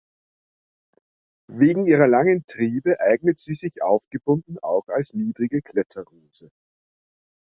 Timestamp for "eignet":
2.99-3.37